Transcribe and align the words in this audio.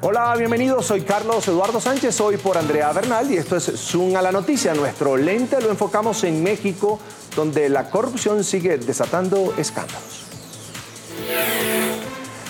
Hola, 0.00 0.34
bienvenidos. 0.36 0.86
Soy 0.86 1.02
Carlos 1.02 1.46
Eduardo 1.46 1.80
Sánchez, 1.80 2.20
hoy 2.20 2.36
por 2.36 2.58
Andrea 2.58 2.92
Bernal 2.92 3.30
y 3.30 3.36
esto 3.36 3.56
es 3.56 3.64
Zoom 3.76 4.16
a 4.16 4.22
la 4.22 4.32
noticia. 4.32 4.74
Nuestro 4.74 5.16
lente 5.16 5.60
lo 5.60 5.70
enfocamos 5.70 6.24
en 6.24 6.42
México, 6.42 6.98
donde 7.36 7.68
la 7.68 7.90
corrupción 7.90 8.42
sigue 8.44 8.76
desatando 8.78 9.54
escándalos. 9.56 10.24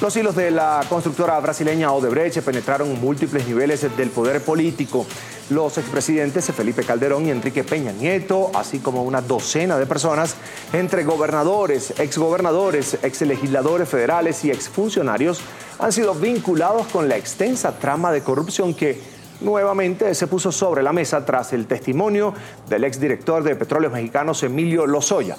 Los 0.00 0.16
hilos 0.16 0.34
de 0.34 0.50
la 0.50 0.84
constructora 0.88 1.38
brasileña 1.40 1.92
Odebrecht 1.92 2.40
penetraron 2.40 3.00
múltiples 3.00 3.46
niveles 3.46 3.82
del 3.96 4.10
poder 4.10 4.42
político. 4.42 5.06
Los 5.50 5.76
expresidentes 5.76 6.46
Felipe 6.46 6.84
Calderón 6.84 7.26
y 7.26 7.30
Enrique 7.30 7.64
Peña 7.64 7.92
Nieto, 7.92 8.50
así 8.54 8.78
como 8.78 9.02
una 9.02 9.20
docena 9.20 9.76
de 9.76 9.84
personas, 9.84 10.36
entre 10.72 11.04
gobernadores, 11.04 11.92
exgobernadores, 11.98 12.96
exlegisladores 13.02 13.86
federales 13.86 14.42
y 14.46 14.50
exfuncionarios, 14.50 15.42
han 15.78 15.92
sido 15.92 16.14
vinculados 16.14 16.86
con 16.86 17.10
la 17.10 17.18
extensa 17.18 17.78
trama 17.78 18.10
de 18.10 18.22
corrupción 18.22 18.72
que 18.72 18.98
nuevamente 19.42 20.14
se 20.14 20.26
puso 20.28 20.50
sobre 20.50 20.82
la 20.82 20.94
mesa 20.94 21.26
tras 21.26 21.52
el 21.52 21.66
testimonio 21.66 22.32
del 22.70 22.84
exdirector 22.84 23.42
de 23.42 23.54
Petróleos 23.54 23.92
Mexicanos, 23.92 24.42
Emilio 24.44 24.86
Lozoya. 24.86 25.36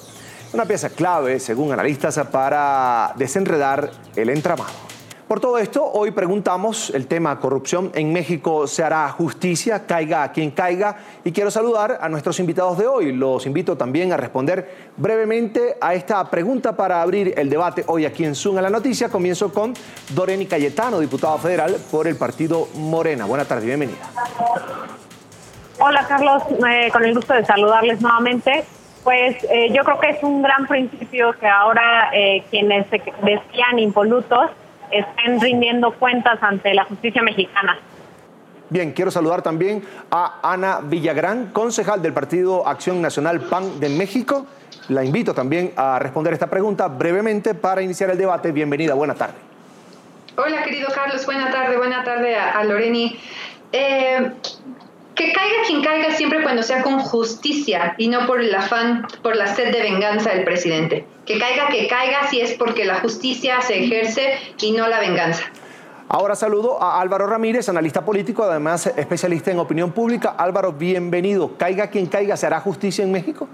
Una 0.54 0.66
pieza 0.66 0.90
clave, 0.90 1.40
según 1.40 1.72
analistas, 1.72 2.20
para 2.32 3.12
desenredar 3.18 3.90
el 4.16 4.30
entramado. 4.30 4.95
Por 5.28 5.40
todo 5.40 5.58
esto, 5.58 5.84
hoy 5.84 6.12
preguntamos 6.12 6.92
el 6.92 7.08
tema 7.08 7.40
corrupción 7.40 7.92
en 7.96 8.14
México 8.14 8.68
se 8.68 8.84
hará 8.84 9.10
justicia, 9.10 9.88
caiga 9.88 10.22
a 10.22 10.32
quien 10.32 10.52
caiga, 10.52 10.98
y 11.24 11.32
quiero 11.32 11.50
saludar 11.50 11.98
a 12.00 12.08
nuestros 12.10 12.40
invitados 12.40 12.78
de 12.78 12.86
hoy. 12.86 13.12
Los 13.12 13.48
invito 13.48 13.76
también 13.76 14.14
a 14.14 14.18
responder 14.18 14.70
brevemente 14.98 15.78
a 15.82 15.96
esta 15.96 16.24
pregunta 16.30 16.78
para 16.78 17.02
abrir 17.02 17.34
el 17.38 17.50
debate 17.50 17.84
hoy 17.88 18.06
aquí 18.06 18.24
en 18.24 18.36
Zoom 18.36 18.58
la 18.58 18.70
noticia. 18.70 19.10
Comienzo 19.10 19.52
con 19.52 19.74
Doreni 20.10 20.46
Cayetano, 20.46 21.00
diputada 21.00 21.40
federal 21.40 21.76
por 21.90 22.08
el 22.08 22.18
partido 22.18 22.68
Morena. 22.76 23.26
Buenas 23.26 23.48
tardes, 23.48 23.66
bienvenida. 23.66 23.98
Hola 25.80 26.06
Carlos, 26.08 26.44
eh, 26.70 26.92
con 26.92 27.04
el 27.04 27.16
gusto 27.16 27.34
de 27.34 27.44
saludarles 27.46 28.00
nuevamente. 28.00 28.64
Pues 29.04 29.44
eh, 29.46 29.72
yo 29.74 29.84
creo 29.84 30.00
que 30.00 30.10
es 30.12 30.22
un 30.22 30.44
gran 30.44 30.68
principio 30.68 31.34
que 31.40 31.48
ahora 31.48 32.12
eh, 32.14 32.44
quienes 32.52 32.88
se 32.92 33.02
decían 33.24 33.80
impolutos 33.80 34.52
estén 34.92 35.40
rindiendo 35.40 35.94
cuentas 35.94 36.42
ante 36.42 36.74
la 36.74 36.86
justicia 36.86 37.22
mexicana. 37.22 37.78
Bien, 38.70 38.94
quiero 38.94 39.12
saludar 39.12 39.44
también 39.44 39.84
a 40.10 40.40
Ana 40.42 40.80
Villagrán, 40.82 41.52
concejal 41.52 42.02
del 42.02 42.14
Partido 42.14 42.68
Acción 42.68 43.02
Nacional 43.02 43.42
PAN 43.42 43.80
de 43.80 43.90
México. 43.90 44.48
La 44.90 45.04
invito 45.04 45.34
también 45.34 45.72
a 45.76 46.00
responder 46.00 46.34
esta 46.34 46.48
pregunta 46.48 46.88
brevemente 46.88 47.54
para 47.54 47.82
iniciar 47.82 48.10
el 48.10 48.18
debate. 48.18 48.52
Bienvenida, 48.52 48.96
buena 48.96 49.14
tarde. 49.14 49.36
Hola, 50.38 50.64
querido 50.64 50.90
Carlos, 50.94 51.26
buena 51.26 51.52
tarde, 51.52 51.78
buena 51.78 52.04
tarde 52.04 52.36
a, 52.36 52.64
Loreni. 52.64 53.20
Eh, 53.72 54.32
que 55.16 55.32
caiga 55.32 55.56
quien 55.66 55.82
caiga 55.82 56.12
siempre 56.12 56.44
cuando 56.44 56.62
sea 56.62 56.84
con 56.84 57.00
justicia 57.00 57.96
y 57.98 58.10
no 58.10 58.28
por 58.28 58.42
el 58.42 58.54
afán, 58.54 59.08
por 59.24 59.36
la 59.36 59.48
sed 59.48 59.72
de 59.72 59.82
venganza 59.82 60.32
del 60.32 60.44
presidente. 60.44 61.08
Que 61.26 61.40
caiga, 61.40 61.70
que 61.70 61.88
caiga 61.88 62.28
si 62.30 62.42
es 62.42 62.54
porque 62.54 62.86
la 62.86 63.00
justicia 63.00 63.62
se 63.62 63.84
ejerce 63.84 64.34
y 64.62 64.74
no 64.74 64.88
la 64.88 65.00
venganza. 65.00 65.44
Ahora 66.10 66.36
saludo 66.36 66.82
a 66.84 67.02
Álvaro 67.02 67.26
Ramírez, 67.26 67.68
analista 67.70 68.06
político, 68.06 68.44
además 68.44 68.88
especialista 68.88 69.52
en 69.52 69.60
opinión 69.60 69.92
pública. 69.92 70.36
Álvaro, 70.38 70.74
bienvenido. 70.74 71.58
Caiga 71.58 71.90
quien 71.90 72.06
caiga, 72.06 72.38
¿se 72.38 72.46
hará 72.46 72.60
justicia 72.60 73.04
en 73.04 73.12
México? 73.12 73.48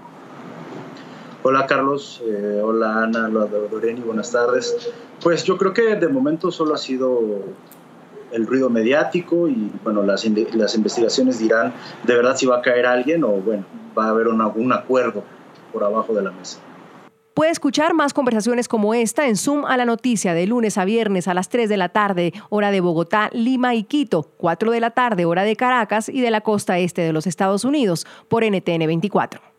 Hola 1.44 1.66
Carlos, 1.66 2.22
eh, 2.24 2.60
hola 2.62 3.02
Ana, 3.02 3.26
hola 3.26 3.46
Doreni, 3.46 4.00
buenas 4.00 4.30
tardes. 4.30 4.92
Pues 5.22 5.44
yo 5.44 5.56
creo 5.56 5.72
que 5.72 5.96
de 5.96 6.08
momento 6.08 6.52
solo 6.52 6.74
ha 6.74 6.78
sido 6.78 7.20
el 8.32 8.46
ruido 8.46 8.70
mediático 8.70 9.48
y 9.48 9.70
bueno, 9.84 10.02
las, 10.02 10.24
las 10.54 10.74
investigaciones 10.74 11.38
dirán 11.38 11.72
de 12.04 12.14
verdad 12.14 12.36
si 12.36 12.46
va 12.46 12.58
a 12.58 12.62
caer 12.62 12.86
alguien 12.86 13.24
o 13.24 13.28
bueno, 13.28 13.64
va 13.96 14.06
a 14.06 14.08
haber 14.10 14.28
un, 14.28 14.40
un 14.40 14.72
acuerdo 14.72 15.24
por 15.72 15.84
abajo 15.84 16.14
de 16.14 16.22
la 16.22 16.30
mesa. 16.30 16.58
Puede 17.34 17.50
escuchar 17.50 17.94
más 17.94 18.12
conversaciones 18.12 18.68
como 18.68 18.92
esta 18.92 19.26
en 19.26 19.36
Zoom 19.36 19.64
a 19.64 19.78
la 19.78 19.86
noticia 19.86 20.34
de 20.34 20.46
lunes 20.46 20.76
a 20.76 20.84
viernes 20.84 21.28
a 21.28 21.34
las 21.34 21.48
3 21.48 21.66
de 21.66 21.78
la 21.78 21.88
tarde, 21.88 22.34
hora 22.50 22.70
de 22.70 22.82
Bogotá, 22.82 23.30
Lima 23.32 23.74
y 23.74 23.84
Quito, 23.84 24.30
4 24.36 24.70
de 24.70 24.80
la 24.80 24.90
tarde, 24.90 25.24
hora 25.24 25.42
de 25.42 25.56
Caracas 25.56 26.10
y 26.10 26.20
de 26.20 26.30
la 26.30 26.42
costa 26.42 26.78
este 26.78 27.00
de 27.00 27.14
los 27.14 27.26
Estados 27.26 27.64
Unidos, 27.64 28.06
por 28.28 28.44
NTN 28.44 28.86
24. 28.86 29.51